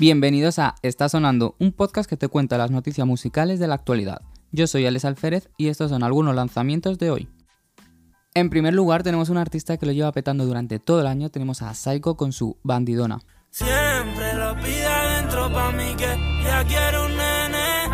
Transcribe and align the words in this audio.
Bienvenidos 0.00 0.60
a 0.60 0.76
Está 0.82 1.08
Sonando, 1.08 1.56
un 1.58 1.72
podcast 1.72 2.08
que 2.08 2.16
te 2.16 2.28
cuenta 2.28 2.56
las 2.56 2.70
noticias 2.70 3.04
musicales 3.04 3.58
de 3.58 3.66
la 3.66 3.74
actualidad. 3.74 4.22
Yo 4.52 4.68
soy 4.68 4.86
Alex 4.86 5.04
Alférez 5.04 5.50
y 5.56 5.66
estos 5.66 5.90
son 5.90 6.04
algunos 6.04 6.36
lanzamientos 6.36 6.98
de 6.98 7.10
hoy. 7.10 7.28
En 8.34 8.48
primer 8.48 8.74
lugar, 8.74 9.02
tenemos 9.02 9.28
un 9.28 9.38
artista 9.38 9.76
que 9.76 9.86
lo 9.86 9.90
lleva 9.90 10.12
petando 10.12 10.46
durante 10.46 10.78
todo 10.78 11.00
el 11.00 11.08
año. 11.08 11.30
Tenemos 11.30 11.62
a 11.62 11.74
Psycho 11.74 12.16
con 12.16 12.30
su 12.30 12.56
Bandidona. 12.62 13.18
Siempre 13.50 14.34
lo 14.34 14.54
pide 14.58 14.86
adentro 14.86 15.52
pa' 15.52 15.72
mí 15.72 15.92
que 15.96 16.16
ya 16.44 16.64
quiero 16.64 17.06
un 17.06 17.16
nene. 17.16 17.88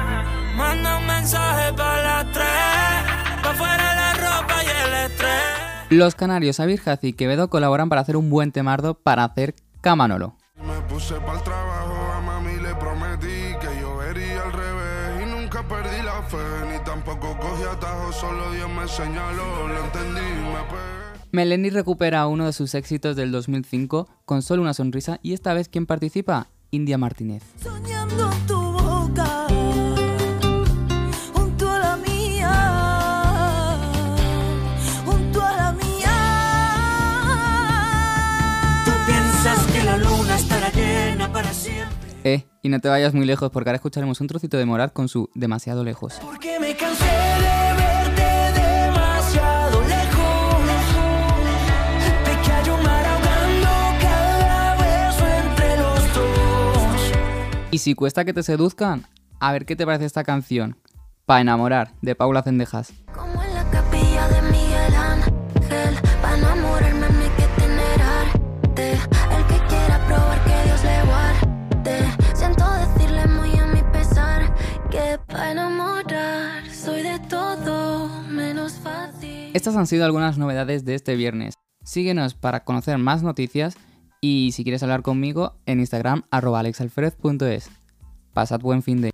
Manda 0.58 0.98
un 0.98 1.06
mensaje 1.06 1.72
para 1.72 2.22
las 2.22 2.32
tres. 2.34 3.42
Pa' 3.42 3.54
fuera 3.54 3.94
la 3.94 4.12
ropa 4.12 4.54
y 4.62 4.66
el 4.66 5.10
estrés. 5.10 5.88
Los 5.88 6.14
canarios 6.14 6.60
Abir 6.60 6.82
y 7.00 7.14
Quevedo 7.14 7.48
colaboran 7.48 7.88
para 7.88 8.02
hacer 8.02 8.18
un 8.18 8.28
buen 8.28 8.52
temardo 8.52 8.92
para 8.92 9.24
hacer 9.24 9.54
Camanolo. 9.80 10.36
Puse 10.88 11.14
para 11.20 11.38
el 11.38 11.44
trabajo, 11.44 12.12
a 12.12 12.20
mami 12.20 12.56
le 12.60 12.74
prometí 12.76 13.56
que 13.60 13.80
yo 13.80 13.96
vería 13.96 14.42
al 14.42 14.52
revés 14.52 15.22
y 15.22 15.30
nunca 15.30 15.66
perdí 15.66 16.02
la 16.02 16.22
fe, 16.22 16.36
ni 16.70 16.84
tampoco 16.84 17.36
cogí 17.38 17.64
atajos, 17.64 18.14
solo 18.16 18.52
Dios 18.52 18.68
me 18.70 18.86
señaló, 18.86 19.68
lo 19.68 19.84
entendí, 19.84 20.20
me 20.20 20.62
pegué. 20.68 21.04
Melendi 21.32 21.70
recupera 21.70 22.26
uno 22.28 22.46
de 22.46 22.52
sus 22.52 22.76
éxitos 22.76 23.16
del 23.16 23.32
2005 23.32 24.08
con 24.24 24.42
solo 24.42 24.62
una 24.62 24.72
sonrisa 24.72 25.18
y 25.20 25.32
esta 25.32 25.52
vez 25.52 25.68
¿quién 25.68 25.84
participa? 25.84 26.48
India 26.70 26.96
Martínez. 26.96 27.42
Soñando 27.60 28.30
tu 28.46 28.53
Eh, 42.24 42.46
y 42.62 42.70
no 42.70 42.80
te 42.80 42.88
vayas 42.88 43.12
muy 43.12 43.26
lejos 43.26 43.50
porque 43.50 43.68
ahora 43.68 43.76
escucharemos 43.76 44.18
un 44.22 44.26
trocito 44.28 44.56
de 44.56 44.64
Morat 44.64 44.94
con 44.94 45.08
su 45.08 45.28
Demasiado 45.34 45.84
lejos. 45.84 46.14
Porque 46.22 46.58
me 46.58 46.74
cansé 46.74 47.04
de 47.04 47.74
verte 47.76 48.60
demasiado 48.60 49.82
lejos. 49.82 50.24
Mar 52.82 53.04
ahogando 53.06 53.68
cada 54.00 54.74
beso 54.76 55.26
entre 55.26 55.76
los 55.76 56.14
dos. 56.14 57.12
Y 57.70 57.78
si 57.78 57.94
cuesta 57.94 58.24
que 58.24 58.32
te 58.32 58.42
seduzcan, 58.42 59.06
a 59.38 59.52
ver 59.52 59.66
qué 59.66 59.76
te 59.76 59.84
parece 59.84 60.06
esta 60.06 60.24
canción. 60.24 60.78
Pa' 61.26 61.42
enamorar, 61.42 61.92
de 62.00 62.14
Paula 62.14 62.42
Cendejas. 62.42 62.94
Estas 79.54 79.76
han 79.76 79.86
sido 79.86 80.04
algunas 80.04 80.36
novedades 80.36 80.84
de 80.84 80.96
este 80.96 81.14
viernes. 81.14 81.54
Síguenos 81.84 82.34
para 82.34 82.64
conocer 82.64 82.98
más 82.98 83.22
noticias 83.22 83.76
y 84.20 84.50
si 84.52 84.64
quieres 84.64 84.82
hablar 84.82 85.02
conmigo 85.02 85.54
en 85.64 85.78
Instagram 85.78 86.24
arroba. 86.32 86.64
Pasad 88.32 88.60
buen 88.60 88.82
fin 88.82 89.00
de... 89.00 89.13